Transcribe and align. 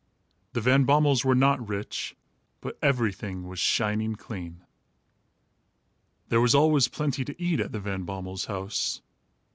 The 0.53 0.61
Van 0.61 0.83
Bommels 0.87 1.23
were 1.23 1.35
not 1.35 1.67
rich, 1.69 2.15
but 2.59 2.75
everything 2.81 3.47
was 3.47 3.59
shining 3.59 4.15
clean. 4.15 4.65
There 6.29 6.41
was 6.41 6.55
always 6.55 6.87
plenty 6.87 7.23
to 7.23 7.39
eat 7.39 7.59
at 7.59 7.71
the 7.71 7.79
Van 7.79 8.03
Bommels' 8.03 8.47
house. 8.47 9.03